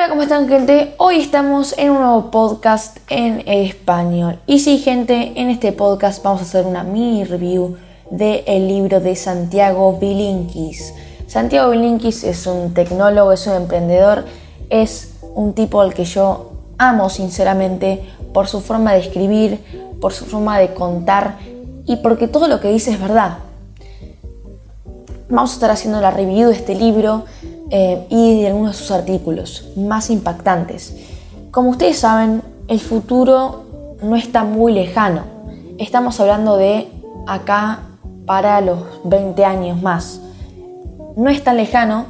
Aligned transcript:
están 0.00 0.48
gente? 0.48 0.94
Hoy 0.96 1.16
estamos 1.16 1.74
en 1.76 1.90
un 1.90 2.00
nuevo 2.00 2.30
podcast 2.30 2.96
en 3.10 3.46
español. 3.46 4.38
Y 4.46 4.60
sí 4.60 4.78
gente, 4.78 5.32
en 5.36 5.50
este 5.50 5.72
podcast 5.72 6.22
vamos 6.22 6.40
a 6.40 6.44
hacer 6.44 6.64
una 6.64 6.84
mini 6.84 7.24
review 7.24 7.76
del 8.10 8.66
libro 8.66 9.00
de 9.00 9.14
Santiago 9.14 9.98
Bilinkis. 9.98 10.94
Santiago 11.26 11.70
Bilinkis 11.70 12.24
es 12.24 12.46
un 12.46 12.72
tecnólogo, 12.72 13.32
es 13.32 13.46
un 13.46 13.52
emprendedor, 13.52 14.24
es 14.70 15.16
un 15.34 15.52
tipo 15.52 15.82
al 15.82 15.92
que 15.92 16.06
yo 16.06 16.52
amo 16.78 17.10
sinceramente 17.10 18.02
por 18.32 18.48
su 18.48 18.62
forma 18.62 18.94
de 18.94 19.00
escribir, 19.00 19.60
por 20.00 20.14
su 20.14 20.24
forma 20.24 20.58
de 20.58 20.72
contar 20.72 21.36
y 21.84 21.96
porque 21.96 22.26
todo 22.26 22.48
lo 22.48 22.58
que 22.58 22.68
dice 22.68 22.90
es 22.90 23.00
verdad. 23.00 23.38
Vamos 25.28 25.50
a 25.50 25.54
estar 25.54 25.70
haciendo 25.70 26.00
la 26.00 26.10
review 26.10 26.48
de 26.48 26.54
este 26.54 26.74
libro 26.74 27.24
eh, 27.70 28.04
y 28.10 28.40
de 28.40 28.48
algunos 28.48 28.72
de 28.72 28.78
sus 28.78 28.90
artículos 28.90 29.68
más 29.76 30.10
impactantes. 30.10 30.96
Como 31.52 31.70
ustedes 31.70 31.98
saben, 31.98 32.42
el 32.66 32.80
futuro 32.80 33.96
no 34.02 34.16
está 34.16 34.44
muy 34.44 34.72
lejano. 34.72 35.22
Estamos 35.78 36.18
hablando 36.18 36.56
de 36.56 36.88
acá 37.26 37.80
para 38.26 38.60
los 38.60 38.78
20 39.04 39.44
años 39.44 39.80
más. 39.82 40.20
No 41.16 41.30
es 41.30 41.44
tan 41.44 41.56
lejano 41.56 42.06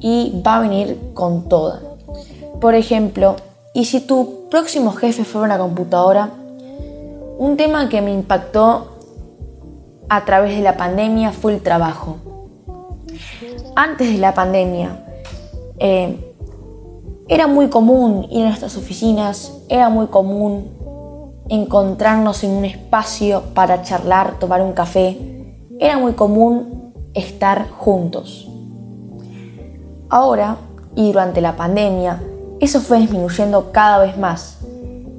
y 0.00 0.42
va 0.46 0.56
a 0.56 0.60
venir 0.60 0.98
con 1.12 1.48
toda. 1.48 1.80
Por 2.60 2.74
ejemplo, 2.74 3.36
¿y 3.74 3.84
si 3.84 4.00
tu 4.00 4.48
próximo 4.50 4.92
jefe 4.92 5.24
fuera 5.24 5.46
una 5.46 5.58
computadora? 5.58 6.30
Un 7.38 7.56
tema 7.56 7.88
que 7.88 8.00
me 8.00 8.12
impactó 8.12 8.96
a 10.08 10.24
través 10.24 10.56
de 10.56 10.62
la 10.62 10.76
pandemia 10.76 11.32
fue 11.32 11.54
el 11.54 11.60
trabajo 11.60 12.18
antes 13.76 14.12
de 14.12 14.18
la 14.18 14.34
pandemia, 14.34 15.04
eh, 15.78 16.34
era 17.28 17.46
muy 17.46 17.68
común 17.68 18.26
ir 18.30 18.44
a 18.44 18.48
nuestras 18.48 18.76
oficinas, 18.76 19.52
era 19.68 19.88
muy 19.88 20.08
común 20.08 20.68
encontrarnos 21.48 22.44
en 22.44 22.50
un 22.52 22.64
espacio 22.64 23.42
para 23.54 23.82
charlar, 23.82 24.38
tomar 24.38 24.62
un 24.62 24.72
café, 24.72 25.18
era 25.78 25.98
muy 25.98 26.12
común 26.12 26.94
estar 27.14 27.68
juntos. 27.70 28.48
Ahora, 30.08 30.56
y 30.94 31.08
durante 31.08 31.40
la 31.40 31.56
pandemia, 31.56 32.22
eso 32.60 32.80
fue 32.80 33.00
disminuyendo 33.00 33.72
cada 33.72 33.98
vez 33.98 34.16
más. 34.16 34.58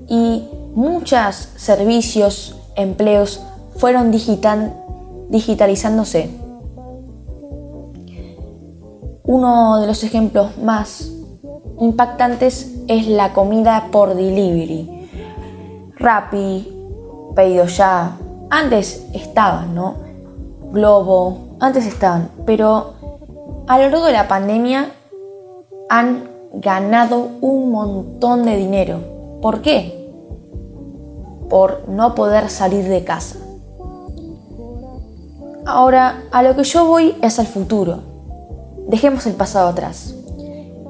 Y 0.08 0.48
muchos 0.74 1.50
servicios, 1.56 2.56
empleos 2.76 3.42
fueron 3.78 4.12
digitalizándose 4.12 6.45
uno 9.28 9.80
de 9.82 9.88
los 9.88 10.04
ejemplos 10.04 10.58
más 10.58 11.12
impactantes 11.80 12.72
es 12.88 13.08
la 13.08 13.34
comida 13.34 13.90
por 13.92 14.16
delivery. 14.16 15.10
Rappi, 15.98 16.72
pedido 17.36 17.66
ya, 17.66 18.18
antes 18.50 19.06
estaban, 19.14 19.74
¿no? 19.74 19.96
Globo, 20.72 21.58
antes 21.60 21.86
estaban, 21.86 22.30
pero 22.46 22.94
a 23.68 23.78
lo 23.78 23.90
largo 23.90 24.06
de 24.06 24.12
la 24.12 24.28
pandemia 24.28 24.92
han 25.90 26.30
ganado 26.54 27.30
un 27.42 27.72
montón 27.72 28.44
de 28.44 28.58
dinero. 28.58 29.00
¿Por 29.42 29.62
qué? 29.62 30.12
Por 31.50 31.88
no 31.90 32.16
poder 32.16 32.50
salir 32.50 32.86
de 32.86 33.04
casa. 33.04 33.38
Ahora, 35.66 36.24
a 36.32 36.44
lo 36.44 36.56
que 36.56 36.64
yo 36.64 36.86
voy 36.86 37.16
es 37.22 37.40
al 37.40 37.48
futuro. 37.48 38.15
Dejemos 38.88 39.26
el 39.26 39.34
pasado 39.34 39.70
atrás. 39.70 40.14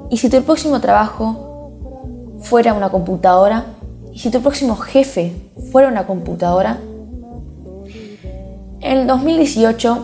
¿Y 0.10 0.18
si 0.18 0.30
tu 0.30 0.42
próximo 0.44 0.82
trabajo 0.82 1.72
fuera 2.40 2.74
una 2.74 2.90
computadora? 2.90 3.66
¿Y 4.12 4.20
si 4.20 4.30
tu 4.30 4.42
próximo 4.42 4.76
jefe 4.76 5.34
fuera 5.72 5.88
una 5.88 6.06
computadora? 6.06 6.80
En 8.82 8.98
el 8.98 9.08
2018, 9.08 9.98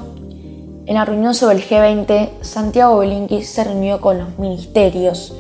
en 0.86 0.96
la 0.96 1.06
reunión 1.06 1.34
sobre 1.36 1.58
el 1.58 1.64
G20, 1.64 2.30
Santiago 2.42 2.98
Belinqui 2.98 3.44
se 3.44 3.64
reunió 3.64 4.02
con 4.02 4.18
los 4.18 4.40
ministerios 4.40 5.36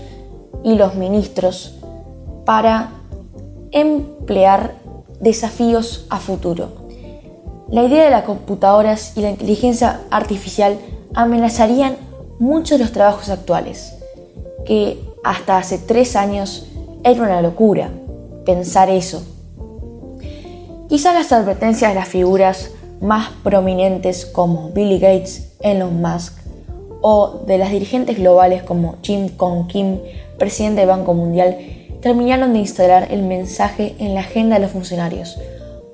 y 0.63 0.75
los 0.75 0.95
ministros 0.95 1.75
para 2.45 2.91
emplear 3.71 4.75
desafíos 5.19 6.05
a 6.09 6.17
futuro. 6.17 6.69
La 7.69 7.83
idea 7.83 8.03
de 8.03 8.11
las 8.11 8.23
computadoras 8.23 9.15
y 9.15 9.21
la 9.21 9.29
inteligencia 9.29 10.01
artificial 10.11 10.77
amenazarían 11.13 11.95
muchos 12.41 12.79
de 12.79 12.85
los 12.85 12.91
trabajos 12.91 13.29
actuales, 13.29 13.93
que 14.65 14.97
hasta 15.23 15.59
hace 15.59 15.77
tres 15.77 16.15
años 16.15 16.65
era 17.03 17.21
una 17.21 17.39
locura 17.39 17.91
pensar 18.45 18.89
eso. 18.89 19.23
Quizás 20.89 21.13
las 21.13 21.31
advertencias 21.31 21.91
de 21.91 21.99
las 21.99 22.07
figuras 22.07 22.71
más 22.99 23.29
prominentes 23.43 24.25
como 24.25 24.71
Billy 24.71 24.97
Gates, 24.97 25.51
Elon 25.59 26.01
Musk, 26.01 26.33
o 27.01 27.43
de 27.45 27.59
las 27.59 27.69
dirigentes 27.69 28.17
globales 28.17 28.63
como 28.63 28.95
Jim 29.03 29.29
Kong 29.29 29.67
Kim, 29.67 29.99
presidente 30.39 30.81
del 30.81 30.89
Banco 30.89 31.13
Mundial, 31.13 31.57
terminaron 32.01 32.53
de 32.53 32.59
instalar 32.59 33.09
el 33.11 33.21
mensaje 33.21 33.93
en 33.99 34.15
la 34.15 34.21
agenda 34.21 34.55
de 34.55 34.63
los 34.63 34.71
funcionarios. 34.71 35.37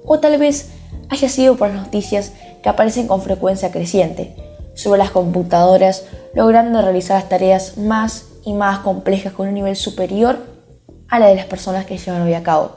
O 0.06 0.22
tal 0.22 0.38
vez 0.38 0.69
haya 1.09 1.28
sido 1.28 1.57
por 1.57 1.68
las 1.68 1.84
noticias 1.84 2.31
que 2.63 2.69
aparecen 2.69 3.07
con 3.07 3.22
frecuencia 3.22 3.69
creciente 3.69 4.47
sobre 4.77 4.99
las 4.99 5.11
computadoras 5.11 6.05
logrando 6.33 6.81
realizar 6.81 7.19
las 7.19 7.29
tareas 7.29 7.77
más 7.77 8.25
y 8.45 8.53
más 8.53 8.79
complejas 8.79 9.33
con 9.33 9.47
un 9.47 9.55
nivel 9.55 9.75
superior 9.75 10.38
a 11.09 11.19
la 11.19 11.27
de 11.27 11.35
las 11.35 11.45
personas 11.45 11.85
que 11.85 11.97
llevan 11.97 12.21
hoy 12.21 12.33
a 12.33 12.43
cabo. 12.43 12.71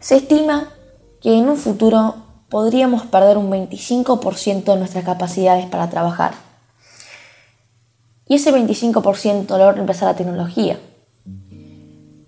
Se 0.00 0.16
estima 0.16 0.68
que 1.20 1.36
en 1.38 1.48
un 1.48 1.56
futuro 1.56 2.16
podríamos 2.48 3.02
perder 3.06 3.36
un 3.36 3.50
25% 3.50 4.64
de 4.64 4.76
nuestras 4.76 5.04
capacidades 5.04 5.66
para 5.66 5.90
trabajar. 5.90 6.32
Y 8.26 8.36
ese 8.36 8.52
25% 8.52 9.46
lo 9.46 9.58
va 9.58 9.68
a 9.68 9.72
reemplazar 9.72 10.08
la 10.08 10.16
tecnología. 10.16 10.78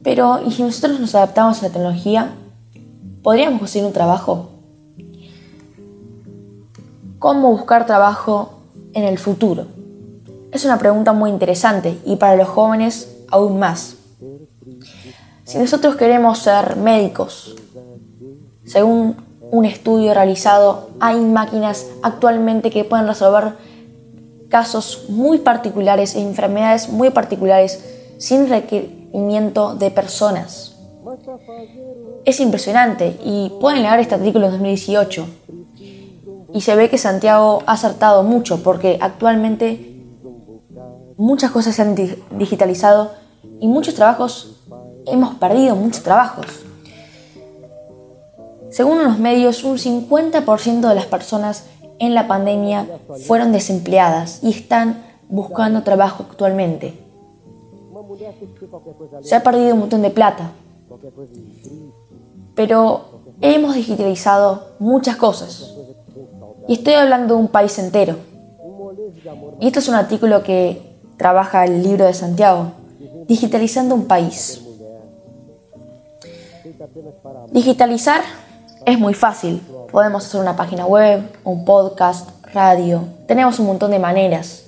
Pero, 0.02 0.42
¿y 0.46 0.52
si 0.52 0.62
nosotros 0.62 1.00
nos 1.00 1.14
adaptamos 1.14 1.60
a 1.60 1.66
la 1.66 1.72
tecnología? 1.72 2.34
¿Podríamos 3.22 3.58
conseguir 3.58 3.86
un 3.86 3.92
trabajo? 3.94 4.53
¿Cómo 7.25 7.53
buscar 7.53 7.87
trabajo 7.87 8.51
en 8.93 9.05
el 9.05 9.19
futuro? 9.19 9.65
Es 10.53 10.67
una 10.67 10.77
pregunta 10.77 11.15
muy 11.15 11.31
interesante 11.31 11.97
y 12.05 12.17
para 12.17 12.37
los 12.37 12.49
jóvenes 12.49 13.17
aún 13.31 13.59
más. 13.59 13.97
Si 15.45 15.57
nosotros 15.57 15.97
queremos 15.97 16.41
ser 16.41 16.77
médicos, 16.77 17.57
según 18.67 19.17
un 19.41 19.65
estudio 19.65 20.12
realizado, 20.12 20.91
hay 21.01 21.19
máquinas 21.19 21.87
actualmente 22.03 22.71
que 22.71 22.85
pueden 22.85 23.07
resolver 23.07 23.55
casos 24.51 25.06
muy 25.09 25.39
particulares 25.39 26.17
e 26.17 26.21
enfermedades 26.21 26.91
muy 26.91 27.09
particulares 27.09 27.83
sin 28.19 28.51
requerimiento 28.51 29.75
de 29.77 29.91
personas. 29.91 30.77
Es 32.27 32.39
impresionante 32.41 33.17
y 33.25 33.51
pueden 33.62 33.83
leer 33.83 34.01
este 34.01 34.15
artículo 34.15 34.45
en 34.45 34.53
2018 34.53 35.27
y 36.54 36.60
se 36.60 36.76
ve 36.76 36.88
que 36.88 36.98
Santiago 36.98 37.65
ha 37.66 37.72
acertado 37.72 38.22
mucho 38.22 38.62
porque 38.62 38.97
actualmente 39.00 40.06
muchas 41.16 41.50
cosas 41.50 41.75
se 41.75 41.82
han 41.82 41.97
digitalizado 42.38 43.10
y 43.60 43.66
muchos 43.66 43.94
trabajos, 43.94 44.62
hemos 45.06 45.34
perdido 45.34 45.75
muchos 45.75 46.05
trabajos. 46.05 46.46
Según 48.70 49.02
los 49.02 49.19
medios, 49.19 49.64
un 49.64 49.79
50% 49.79 50.88
de 50.88 50.94
las 50.94 51.06
personas 51.06 51.64
en 51.99 52.14
la 52.14 52.29
pandemia 52.29 52.87
fueron 53.26 53.50
desempleadas 53.50 54.38
y 54.44 54.50
están 54.50 55.02
buscando 55.29 55.82
trabajo 55.82 56.25
actualmente. 56.31 56.94
Se 59.23 59.34
ha 59.34 59.43
perdido 59.43 59.75
un 59.75 59.81
montón 59.81 60.02
de 60.02 60.11
plata, 60.11 60.52
pero 62.55 63.23
hemos 63.40 63.75
digitalizado 63.75 64.75
muchas 64.79 65.17
cosas. 65.17 65.74
Y 66.66 66.75
estoy 66.75 66.94
hablando 66.94 67.34
de 67.34 67.40
un 67.40 67.49
país 67.49 67.78
entero. 67.78 68.16
Y 69.61 69.66
esto 69.66 69.78
es 69.78 69.88
un 69.88 69.94
artículo 69.94 70.43
que 70.43 70.82
trabaja 71.16 71.64
el 71.64 71.82
libro 71.82 72.05
de 72.06 72.14
Santiago, 72.14 72.72
digitalizando 73.26 73.94
un 73.94 74.06
país. 74.06 74.61
Digitalizar 77.50 78.22
es 78.84 78.99
muy 78.99 79.14
fácil. 79.14 79.61
Podemos 79.90 80.26
hacer 80.26 80.40
una 80.40 80.56
página 80.56 80.87
web, 80.87 81.22
un 81.44 81.64
podcast, 81.64 82.28
radio. 82.52 83.05
Tenemos 83.26 83.58
un 83.58 83.67
montón 83.67 83.90
de 83.90 83.99
maneras. 83.99 84.64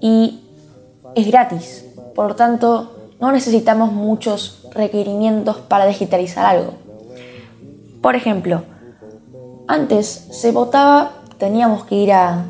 Y 0.00 0.40
es 1.14 1.26
gratis. 1.26 1.84
Por 2.14 2.28
lo 2.28 2.36
tanto, 2.36 3.10
no 3.20 3.32
necesitamos 3.32 3.92
muchos 3.92 4.66
requerimientos 4.72 5.58
para 5.58 5.86
digitalizar 5.86 6.44
algo. 6.46 6.74
Por 8.02 8.16
ejemplo, 8.16 8.62
antes 9.66 10.06
se 10.06 10.52
votaba, 10.52 11.12
teníamos 11.38 11.84
que 11.84 11.94
ir 11.96 12.12
a 12.12 12.44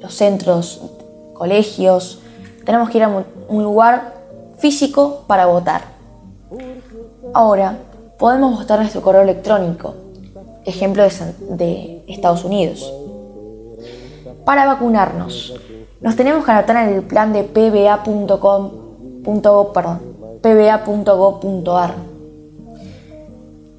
los 0.00 0.14
centros, 0.14 0.80
colegios, 1.34 2.20
tenemos 2.64 2.90
que 2.90 2.98
ir 2.98 3.04
a 3.04 3.24
un 3.48 3.64
lugar 3.64 4.14
físico 4.58 5.24
para 5.26 5.46
votar. 5.46 5.82
Ahora, 7.32 7.78
podemos 8.18 8.58
votar 8.58 8.78
nuestro 8.78 9.02
correo 9.02 9.22
electrónico, 9.22 9.94
ejemplo 10.64 11.02
de, 11.02 12.04
Estados 12.08 12.44
Unidos. 12.44 12.92
Para 14.44 14.66
vacunarnos, 14.66 15.54
nos 16.00 16.16
tenemos 16.16 16.44
que 16.44 16.50
anotar 16.50 16.88
en 16.88 16.94
el 16.94 17.02
plan 17.02 17.32
de 17.32 17.44
pba.gov.ar. 17.44 18.10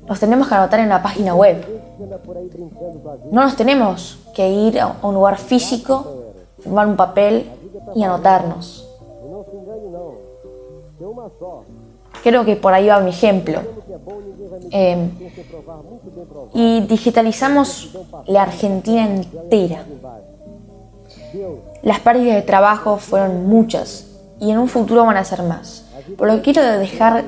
Nos 0.08 0.20
tenemos 0.20 0.48
que 0.48 0.56
anotar 0.56 0.80
en 0.80 0.90
la 0.90 1.02
página 1.02 1.36
web. 1.36 1.81
No 3.32 3.44
nos 3.44 3.56
tenemos 3.56 4.20
que 4.34 4.50
ir 4.50 4.80
a 4.80 4.96
un 5.02 5.14
lugar 5.16 5.38
físico, 5.38 6.34
firmar 6.60 6.88
un 6.88 6.96
papel 6.96 7.50
y 7.96 8.04
anotarnos. 8.04 8.88
Creo 12.24 12.46
que 12.46 12.56
por 12.56 12.74
ahí 12.74 12.88
va 12.88 13.00
mi 13.00 13.10
ejemplo. 13.10 13.62
Eh, 14.72 15.10
y 16.54 16.82
digitalizamos 16.82 17.98
la 18.28 18.44
Argentina 18.44 19.06
entera. 19.06 19.86
Las 21.82 22.00
pérdidas 22.00 22.36
de 22.36 22.42
trabajo 22.42 22.98
fueron 22.98 23.48
muchas 23.48 24.08
y 24.40 24.52
en 24.52 24.60
un 24.60 24.68
futuro 24.68 25.06
van 25.06 25.18
a 25.18 25.24
ser 25.24 25.44
más. 25.44 25.86
Por 26.18 26.28
lo 26.28 26.36
que 26.36 26.42
quiero 26.42 26.64
dejar 26.64 27.24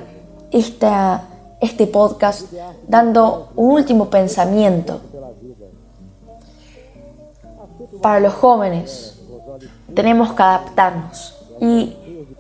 esta, 0.52 1.28
este 1.64 1.88
podcast 1.88 2.52
dando 2.88 3.48
un 3.56 3.72
último 3.72 4.10
pensamiento 4.10 5.00
para 8.02 8.20
los 8.20 8.34
jóvenes. 8.34 9.22
Tenemos 9.94 10.34
que 10.34 10.44
adaptarnos 10.44 11.36
y 11.62 11.96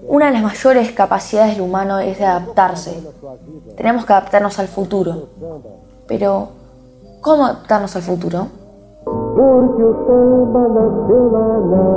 una 0.07 0.25
de 0.27 0.33
las 0.33 0.43
mayores 0.43 0.91
capacidades 0.91 1.53
del 1.53 1.61
humano 1.61 1.99
es 1.99 2.19
de 2.19 2.25
adaptarse. 2.25 3.01
Tenemos 3.77 4.05
que 4.05 4.11
adaptarnos 4.11 4.59
al 4.59 4.67
futuro. 4.67 5.29
Pero, 6.05 6.49
¿cómo 7.21 7.45
adaptarnos 7.45 7.95
al 7.95 8.01
futuro? 8.01 8.47
Porque 9.05 9.83
lá 11.33 11.57
na 11.63 11.93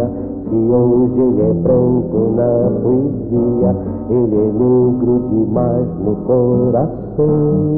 E 0.00 0.33
Se 0.54 0.60
hoje 0.60 1.20
ele 1.20 1.42
é 1.42 1.52
branco 1.52 2.30
na 2.36 2.70
poesia 2.80 3.74
Ele 4.08 4.36
é 4.36 4.52
negro 4.52 5.14
demais 5.28 5.88
no 5.98 6.14
coração 6.26 7.74